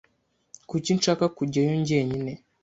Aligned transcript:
Kuki 0.69 0.89
nshaka 0.97 1.25
kujyayo 1.37 1.73
jyenyine? 1.87 2.31